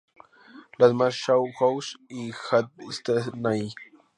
[0.79, 3.69] La más nueva Shaw House y Shaw Villa están allí.